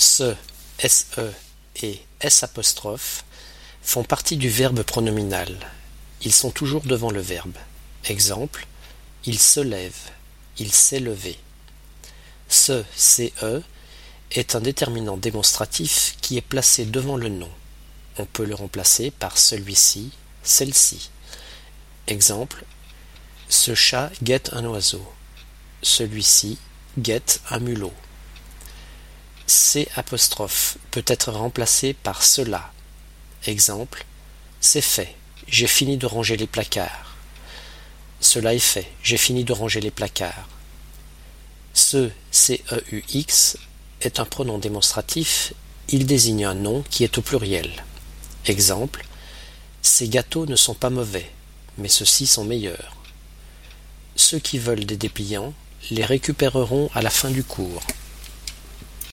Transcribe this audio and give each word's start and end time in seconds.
Ce, 0.00 0.34
se 0.78 1.30
et 1.82 2.00
s 2.22 2.44
font 3.82 4.02
partie 4.02 4.38
du 4.38 4.48
verbe 4.48 4.82
pronominal. 4.82 5.54
Ils 6.22 6.32
sont 6.32 6.50
toujours 6.50 6.80
devant 6.80 7.10
le 7.10 7.20
verbe. 7.20 7.58
Exemple, 8.06 8.66
il 9.26 9.38
se 9.38 9.60
lève, 9.60 9.98
il 10.56 10.72
s'est 10.72 11.00
levé. 11.00 11.38
Ce, 12.48 12.82
ce 12.96 13.30
est 14.30 14.54
un 14.54 14.60
déterminant 14.62 15.18
démonstratif 15.18 16.16
qui 16.22 16.38
est 16.38 16.40
placé 16.40 16.86
devant 16.86 17.18
le 17.18 17.28
nom. 17.28 17.50
On 18.16 18.24
peut 18.24 18.46
le 18.46 18.54
remplacer 18.54 19.10
par 19.10 19.36
celui-ci, 19.36 20.12
celle-ci. 20.42 21.10
Exemple, 22.06 22.64
ce 23.50 23.74
chat 23.74 24.10
guette 24.22 24.48
un 24.54 24.64
oiseau. 24.64 25.06
Celui-ci 25.82 26.56
guette 26.98 27.42
un 27.50 27.58
mulot. 27.58 27.92
C 29.50 29.88
peut 30.92 31.04
être 31.08 31.32
remplacé 31.32 31.92
par 31.92 32.22
cela. 32.22 32.72
Exemple, 33.46 34.04
c'est 34.60 34.80
fait, 34.80 35.16
j'ai 35.48 35.66
fini 35.66 35.96
de 35.96 36.06
ranger 36.06 36.36
les 36.36 36.46
placards. 36.46 37.16
Cela 38.20 38.54
est 38.54 38.60
fait, 38.60 38.88
j'ai 39.02 39.16
fini 39.16 39.42
de 39.42 39.52
ranger 39.52 39.80
les 39.80 39.90
placards. 39.90 40.48
Ce 41.74 42.10
CEUX 42.30 43.56
est 44.02 44.20
un 44.20 44.24
pronom 44.24 44.58
démonstratif, 44.58 45.52
il 45.88 46.06
désigne 46.06 46.44
un 46.44 46.54
nom 46.54 46.84
qui 46.88 47.02
est 47.02 47.18
au 47.18 47.22
pluriel. 47.22 47.84
Exemple, 48.46 49.04
ces 49.82 50.08
gâteaux 50.08 50.46
ne 50.46 50.54
sont 50.56 50.74
pas 50.74 50.90
mauvais, 50.90 51.28
mais 51.76 51.88
ceux-ci 51.88 52.28
sont 52.28 52.44
meilleurs. 52.44 52.96
Ceux 54.14 54.38
qui 54.38 54.60
veulent 54.60 54.86
des 54.86 54.96
dépliants 54.96 55.54
les 55.90 56.04
récupéreront 56.04 56.88
à 56.94 57.02
la 57.02 57.10
fin 57.10 57.30
du 57.30 57.42
cours. 57.42 57.82